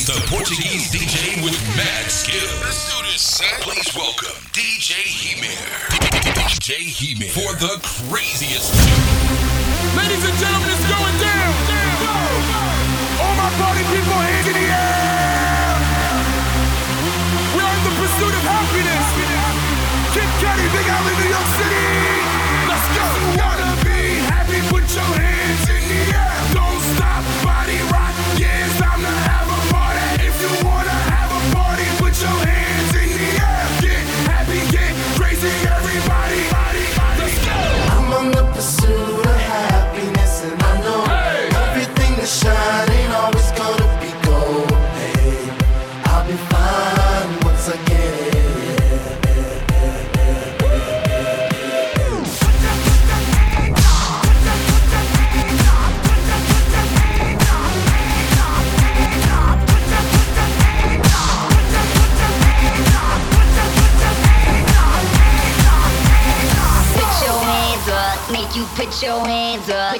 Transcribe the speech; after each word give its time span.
He's 0.00 0.08
the 0.08 0.32
Portuguese 0.32 0.88
DJ 0.88 1.44
with 1.44 1.52
mad 1.76 2.08
skills. 2.08 2.48
Let's 2.64 2.88
do 2.88 3.04
this, 3.04 3.20
son. 3.20 3.52
Please 3.60 3.84
welcome 3.92 4.32
DJ 4.56 4.96
Hemir. 4.96 5.60
DJ 6.40 6.88
Hemir 6.88 7.28
for 7.28 7.52
the 7.60 7.76
craziest. 8.08 8.72
Ladies 9.92 10.24
and 10.24 10.36
gentlemen, 10.40 10.72
it's 10.72 10.88
going 10.88 11.16
down. 11.20 11.52
All 13.20 13.34
my 13.36 13.52
party 13.60 13.84
people, 13.92 14.16
hands 14.16 14.48
in 14.48 14.56
the 14.56 14.69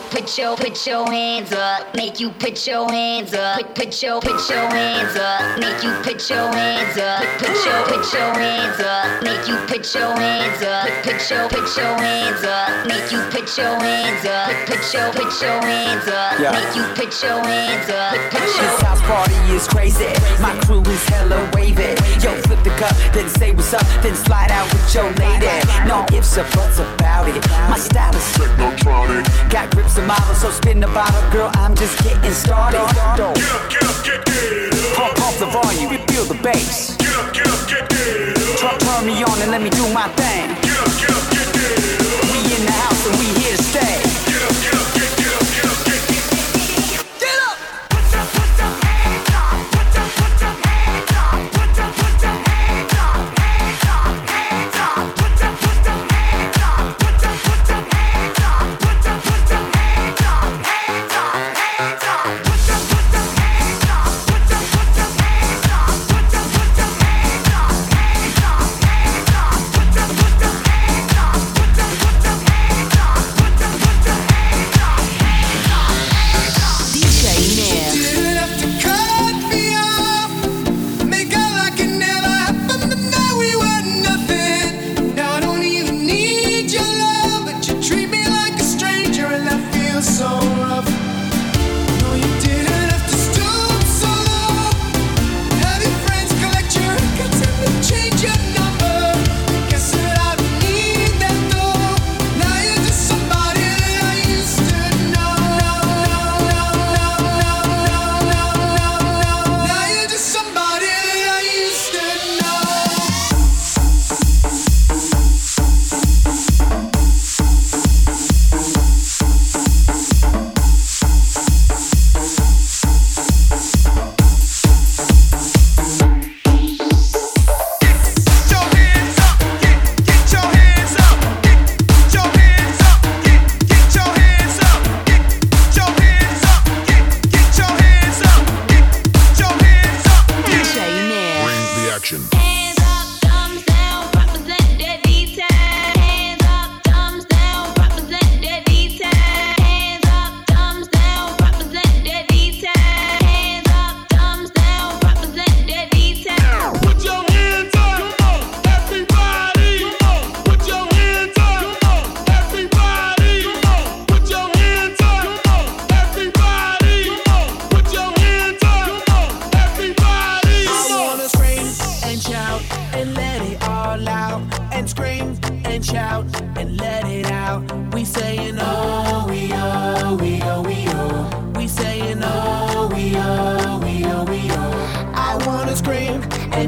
Put, 0.01 0.11
put 0.11 0.39
your 0.39 0.57
put 0.57 0.87
your 0.87 1.11
hands 1.11 1.53
up, 1.53 1.95
make 1.95 2.21
you 2.21 2.31
put 2.31 2.67
your 2.67 2.91
hands 2.91 3.35
up. 3.35 3.59
Put, 3.59 3.75
put 3.75 4.03
your 4.03 4.21
put 4.21 4.49
your 4.49 4.69
hands 4.71 5.17
up, 5.17 5.59
make 5.59 5.83
you 5.83 5.93
put 6.03 6.31
your 6.31 6.53
hands 6.53 6.97
up. 6.97 7.21
Put, 7.39 7.49
put 7.49 7.67
your 7.67 7.85
put 7.85 8.13
your 8.13 8.35
hands 8.35 8.81
up, 8.81 9.23
make 9.23 9.47
you 9.47 9.57
put 9.67 9.95
your 9.95 10.17
hands 10.17 10.63
up. 10.63 10.89
Put, 10.89 11.05
put 11.05 11.31
your 11.31 11.49
put 11.49 11.77
your 11.77 11.97
hands 12.01 12.45
up, 12.45 12.87
make 12.87 13.13
you 13.13 13.21
put 13.31 13.57
your 13.59 13.77
hands 13.81 14.25
up. 14.25 14.49
Put, 14.67 14.79
put 14.79 14.95
your 14.95 15.13
put 15.13 15.43
your 15.43 15.61
hands 15.61 16.09
up, 16.09 16.41
make 16.41 16.77
you 16.77 16.85
put 16.95 17.23
your 17.23 17.45
hands 17.45 17.91
up. 17.91 18.15
Put, 18.31 18.41
your 18.41 18.71
This 18.71 18.81
house 18.81 19.03
party 19.03 19.35
is 19.53 19.69
crazy. 19.69 20.09
My 20.41 20.57
crew 20.65 20.83
is 20.83 21.05
hella 21.09 21.51
wavy. 21.53 21.93
Yo, 22.25 22.33
flip 22.49 22.63
the 22.65 22.71
cup, 22.81 22.97
then 23.13 23.29
say 23.29 23.53
what's 23.53 23.75
up, 23.75 23.85
then 24.03 24.15
slide 24.15 24.51
out 24.51 24.73
with 24.73 24.95
your 24.95 25.11
lady. 25.21 25.51
No 25.87 26.07
ifs 26.17 26.39
or 26.39 26.45
buts 26.57 26.79
about 26.79 27.29
it. 27.29 27.45
My 27.69 27.77
style 27.77 28.15
is 28.17 28.25
hypnotronic. 28.37 29.51
Got 29.51 29.71
grips 29.73 29.90
and 29.97 30.07
models, 30.07 30.41
so 30.41 30.51
spin 30.51 30.81
the 30.81 30.87
bottle, 30.89 31.31
girl. 31.31 31.51
I'm 31.55 31.75
just 31.75 31.99
getting 32.03 32.33
started. 32.33 32.79
Get 32.79 33.21
up, 33.21 33.35
get 33.71 33.83
up, 33.83 34.05
get 34.05 34.25
get 34.25 34.95
Pump, 34.95 35.17
pump 35.17 35.37
the 35.39 35.47
volume, 35.47 35.91
feel 36.09 36.25
the 36.25 36.39
bass. 36.43 36.97
Get 36.97 37.15
up, 37.17 37.33
get 37.33 37.47
up, 37.49 37.69
get 37.69 37.89
get 37.89 38.59
Turn, 38.59 38.79
turn 38.79 39.07
me 39.07 39.23
on 39.23 39.41
and 39.43 39.51
let 39.51 39.63
me 39.63 39.71
do 39.71 39.87
my 39.93 40.09
thing. 40.15 40.49
Get 40.63 40.79
up, 40.79 40.93
get 41.01 41.11
up, 41.11 41.25
get 41.33 41.49
get 41.55 42.31
We 42.31 42.39
in 42.57 42.63
the 42.67 42.73
house 42.73 43.07
and 43.07 43.19
we 43.19 43.27
here 43.41 43.57
to 43.57 43.63
stay. 43.63 44.20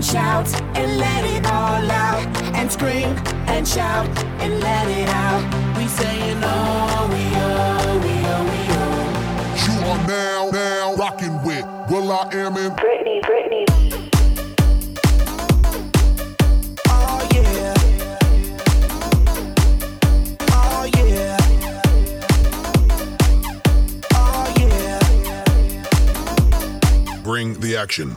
And 0.02 0.10
shout 0.10 0.52
and 0.76 0.99
let 0.99 1.25
it 1.25 1.46
all 1.46 1.88
out. 1.88 2.26
And 2.56 2.72
scream 2.72 3.16
and 3.46 3.69
shout 3.69 4.08
and 4.40 4.58
let 4.58 4.88
it 4.88 5.08
out. 5.08 5.44
We 5.78 5.87
saying 5.87 6.40
oh, 6.43 7.08
we 7.12 7.22
oh, 7.37 8.00
we 8.02 8.10
oh, 8.26 8.43
we 8.50 8.58
oh. 8.81 8.99
You 9.64 9.75
are 9.90 10.02
now, 10.08 10.50
now 10.50 10.94
rocking 10.96 11.40
with 11.44 11.64
will.i.am 11.88 12.56
in 12.56 12.72
Britney, 12.72 13.22
Britney. 13.22 13.64
Oh 16.88 17.22
yeah. 17.32 17.75
Oh 20.50 20.84
yeah. 20.96 21.37
Oh 24.14 24.46
yeah. 27.06 27.22
Bring 27.22 27.60
the 27.60 27.76
action 27.76 28.16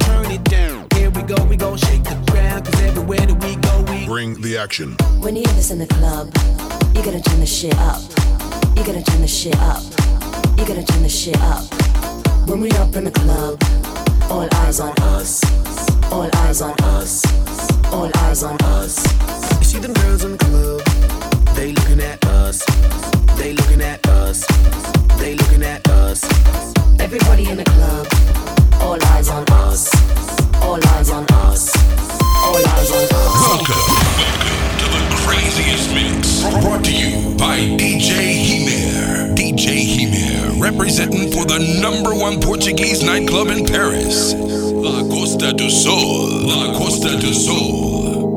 we 1.51 1.57
gon' 1.57 1.75
shake 1.75 2.01
the 2.05 2.15
ground, 2.31 2.63
cause 2.63 2.81
everywhere 2.81 3.19
that 3.19 3.43
we 3.43 3.57
go, 3.57 3.73
we 3.91 4.05
bring 4.05 4.39
the 4.41 4.55
action. 4.57 4.95
When 5.19 5.35
you 5.35 5.43
hear 5.43 5.53
this 5.55 5.69
in 5.69 5.79
the 5.79 5.87
club, 5.97 6.27
you 6.95 7.03
gotta 7.03 7.19
turn 7.19 7.41
the 7.41 7.45
shit 7.45 7.75
up. 7.91 7.99
You 8.77 8.85
gotta 8.85 9.03
turn 9.03 9.19
the 9.19 9.27
shit 9.27 9.57
up. 9.59 9.83
You 10.57 10.63
gotta 10.65 10.85
turn 10.85 11.03
the 11.03 11.09
shit 11.09 11.37
up. 11.41 11.63
When 12.47 12.61
we 12.61 12.71
up 12.83 12.95
in 12.95 13.03
the 13.03 13.11
club, 13.11 13.61
all 14.31 14.47
eyes 14.63 14.79
on 14.79 14.93
us. 15.15 15.43
All 16.09 16.29
eyes 16.43 16.61
on 16.61 16.73
us. 16.95 17.11
All 17.91 18.09
eyes 18.23 18.43
on 18.43 18.55
us. 18.77 18.95
You 19.59 19.65
see 19.65 19.79
them 19.79 19.91
girls 19.91 20.23
in 20.23 20.31
the 20.37 20.41
club, 20.45 20.79
they 21.57 21.73
looking 21.73 21.99
at 21.99 22.23
us. 22.27 22.63
They 23.35 23.51
looking 23.51 23.81
at 23.81 23.99
us. 24.07 24.45
They 25.19 25.35
looking 25.35 25.63
at 25.63 25.85
us. 25.89 26.23
Everybody 26.97 27.49
in 27.49 27.57
the 27.57 27.65
club, 27.75 28.07
all 28.81 28.97
eyes 29.11 29.27
on 29.27 29.43
us. 29.49 30.30
All 30.61 30.79
eyes 30.87 31.09
on 31.09 31.25
us. 31.45 31.75
All 32.43 32.55
eyes 32.55 32.91
on 32.91 33.03
us. 33.03 33.47
Welcome, 33.47 33.81
welcome 34.17 34.77
to 34.79 34.85
the 34.95 35.03
craziest 35.23 35.93
mix. 35.93 36.41
Brought 36.61 36.83
to 36.85 36.91
you 36.91 37.35
by 37.37 37.59
DJ 37.77 38.51
DJ 39.35 40.61
representing 40.61 41.31
for 41.31 41.45
the 41.45 41.79
number 41.81 42.13
one 42.13 42.39
Portuguese 42.39 43.03
nightclub 43.03 43.47
in 43.47 43.65
Paris, 43.65 44.33
La 44.33 45.03
Costa 45.09 45.51
do 45.53 45.69
Sol. 45.69 46.29
La 46.45 46.77
Costa 46.77 47.17
do 47.17 47.33
Sol. 47.33 48.30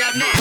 Up 0.00 0.16
now. 0.16 0.39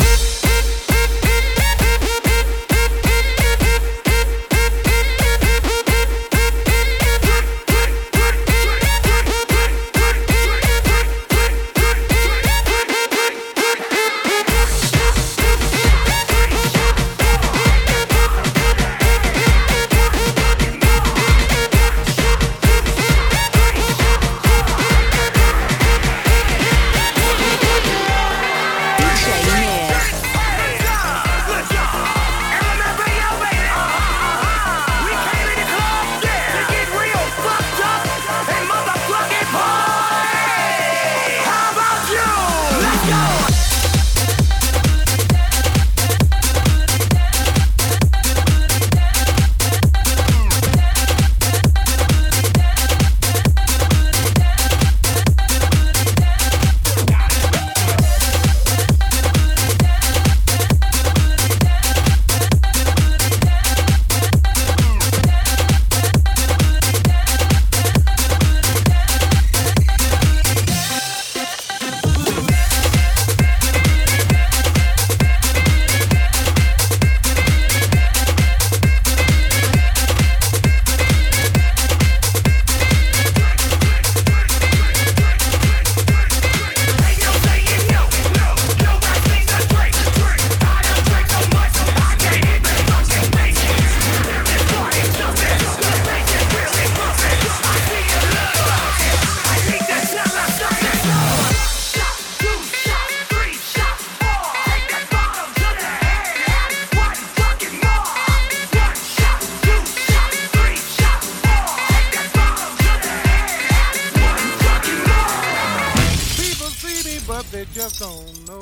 Just 117.89 117.99
don't 117.99 118.47
know 118.47 118.59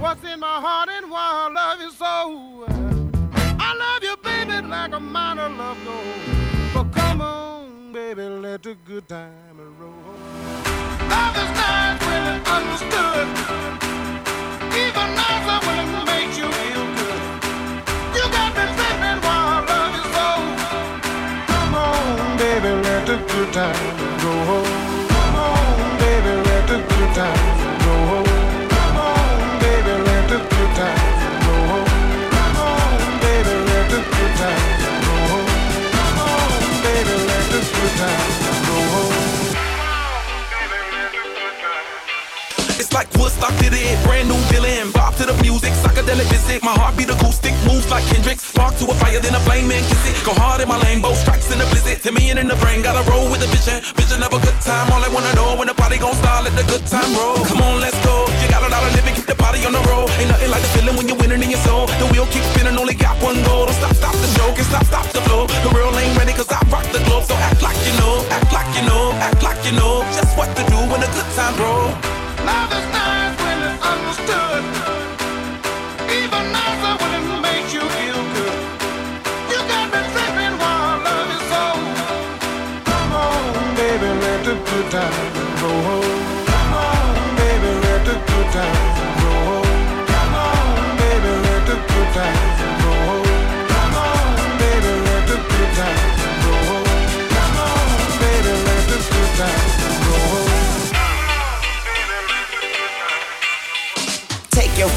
what's 0.00 0.24
in 0.24 0.40
my 0.40 0.60
heart 0.60 0.88
and 0.88 1.10
why 1.10 1.46
I 1.46 1.52
love 1.52 1.80
you 1.80 1.90
so. 1.90 2.64
I 3.60 3.74
love 3.74 4.02
you, 4.02 4.16
baby, 4.22 4.66
like 4.66 4.92
a 4.92 5.00
miner 5.00 5.48
love 5.48 5.78
gold. 5.84 6.04
But 6.72 6.92
come 6.94 7.20
on, 7.20 7.92
baby, 7.92 8.22
let 8.22 8.62
the 8.62 8.76
good 8.84 9.08
time 9.08 9.58
roll. 9.78 9.92
Love 11.10 11.36
is 11.42 11.50
when 12.06 12.22
it's 12.34 12.50
understood. 12.50 13.28
Even 14.72 15.17
Like 42.98 43.14
Woodstock 43.14 43.54
did 43.62 43.70
it, 43.78 43.94
brand 44.02 44.26
new 44.26 44.34
villain. 44.50 44.90
Bob 44.90 45.14
to 45.22 45.24
the 45.30 45.36
music, 45.38 45.70
psychedelic 45.70 46.26
visit. 46.34 46.66
My 46.66 46.74
heartbeat 46.74 47.06
acoustic, 47.06 47.54
moves 47.62 47.86
like 47.94 48.02
Kendrick. 48.10 48.42
Spark 48.42 48.74
to 48.82 48.90
a 48.90 48.94
fire, 48.98 49.22
then 49.22 49.38
a 49.38 49.42
flame 49.46 49.70
man 49.70 49.86
kiss 49.86 50.02
it. 50.10 50.18
Go 50.26 50.34
hard 50.34 50.58
in 50.58 50.66
my 50.66 50.82
lane, 50.82 50.98
both 50.98 51.14
strikes 51.14 51.46
in 51.54 51.62
the 51.62 51.66
blizzard. 51.70 52.02
Me 52.10 52.26
and 52.34 52.42
in 52.42 52.50
the 52.50 52.58
brain, 52.58 52.82
gotta 52.82 53.06
roll 53.06 53.30
with 53.30 53.38
the 53.38 53.46
vision. 53.54 53.78
Vision 53.94 54.18
of 54.26 54.34
a 54.34 54.40
good 54.42 54.58
time, 54.66 54.90
all 54.90 54.98
I 54.98 55.06
wanna 55.14 55.30
know 55.38 55.54
when 55.54 55.70
the 55.70 55.78
party 55.78 56.02
gon' 56.02 56.18
start, 56.18 56.42
let 56.42 56.58
the 56.58 56.66
good 56.66 56.82
time 56.90 57.06
roll. 57.14 57.38
Come 57.46 57.62
on, 57.62 57.78
let's 57.78 57.94
go. 58.02 58.26
You 58.42 58.50
got 58.50 58.66
a 58.66 58.70
lot 58.74 58.82
of 58.82 58.90
living, 58.90 59.14
keep 59.14 59.30
the 59.30 59.38
party 59.38 59.62
on 59.62 59.78
the 59.78 59.84
road. 59.86 60.10
Ain't 60.18 60.34
nothing 60.34 60.50
like 60.50 60.66
the 60.66 60.70
feeling 60.74 60.98
when 60.98 61.06
you're 61.06 61.20
winning 61.22 61.38
in 61.38 61.54
your 61.54 61.62
soul. 61.62 61.86
The 62.02 62.06
wheel 62.10 62.26
keeps 62.34 62.50
spinning, 62.50 62.74
only 62.82 62.98
got 62.98 63.14
one 63.22 63.38
goal. 63.46 63.70
Don't 63.70 63.78
stop, 63.78 63.94
stop 63.94 64.14
the 64.18 64.26
show, 64.34 64.50
can 64.58 64.66
stop, 64.66 64.82
stop 64.90 65.06
the 65.14 65.22
flow. 65.22 65.46
The 65.46 65.70
real 65.70 65.94
ain't 65.94 66.18
ready, 66.18 66.34
cause 66.34 66.50
I 66.50 66.58
rock 66.66 66.82
the 66.90 66.98
globe. 67.06 67.30
So 67.30 67.38
act 67.46 67.62
like 67.62 67.78
you 67.86 67.94
know, 68.02 68.26
act 68.34 68.50
like 68.50 68.66
you 68.74 68.82
know, 68.90 69.14
act 69.22 69.38
like 69.46 69.62
you 69.62 69.78
know. 69.78 70.02
Just 70.18 70.34
what 70.34 70.50
to 70.58 70.66
do 70.66 70.82
when 70.90 70.98
the 70.98 71.10
good 71.14 71.30
time 71.38 71.54
roll. 71.62 71.94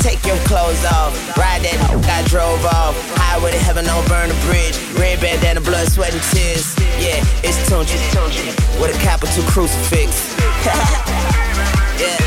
Take 0.02 0.26
your, 0.26 0.38
clothes 0.50 0.82
off. 0.90 1.14
Ride 1.38 1.62
that 1.62 1.78
I 2.10 2.26
drove 2.26 2.66
off. 2.66 2.98
Highway 3.22 3.54
to 3.54 3.62
heaven, 3.62 3.86
don't 3.86 4.02
burn 4.10 4.34
the 4.34 4.40
bridge. 4.50 4.74
Red 4.98 5.22
bandana, 5.22 5.62
blood, 5.62 5.86
sweat, 5.94 6.10
and 6.10 6.26
tears. 6.34 6.74
Yeah, 6.98 7.22
it's 7.46 7.62
Tunechi. 7.70 8.02
With 8.82 8.98
a 8.98 9.00
capital 9.00 9.46
crucifix. 9.46 10.34
yeah. 12.02 12.18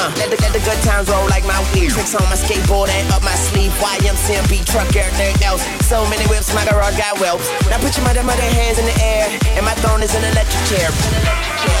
Uh, 0.00 0.08
let, 0.16 0.32
the, 0.32 0.40
let 0.40 0.56
the 0.56 0.64
good 0.64 0.80
times 0.80 1.12
roll 1.12 1.28
like 1.28 1.44
my 1.44 1.60
weed. 1.76 1.92
Tricks 1.92 2.16
on 2.16 2.24
my 2.32 2.40
skateboard 2.40 2.88
and 2.88 3.04
up 3.12 3.20
my 3.20 3.36
sleeve. 3.36 3.68
YMCMB 3.76 4.64
truck, 4.64 4.88
everything 4.96 5.36
else. 5.44 5.60
So 5.84 6.08
many 6.08 6.24
whips, 6.32 6.48
my 6.56 6.64
garage 6.64 6.96
got 6.96 7.20
whelps. 7.20 7.44
Now 7.68 7.76
put 7.84 7.92
your 8.00 8.08
mother, 8.08 8.24
mother 8.24 8.48
hands 8.56 8.80
in 8.80 8.88
the 8.88 8.96
air. 8.96 9.28
And 9.60 9.64
my 9.68 9.76
throne 9.84 10.00
is 10.00 10.16
an 10.16 10.24
electric 10.24 10.64
chair. 10.72 10.88
Yeah. 10.88 11.68
And 11.68 11.79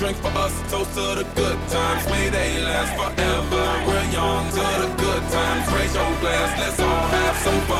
More 0.00 0.12
drinks 0.12 0.26
for 0.26 0.38
us, 0.38 0.70
toast 0.70 0.94
to 0.94 1.00
the 1.00 1.26
good 1.34 1.58
times. 1.68 2.06
May 2.06 2.30
they 2.30 2.62
last 2.62 2.96
forever. 2.96 3.64
We're 3.86 4.10
young 4.12 4.48
to 4.48 4.54
the 4.56 4.94
good 4.96 5.22
times. 5.30 5.72
Raise 5.74 5.94
your 5.94 6.20
glass, 6.20 6.58
let's 6.58 6.80
all 6.80 7.06
have 7.08 7.36
some 7.36 7.60
fun. 7.62 7.79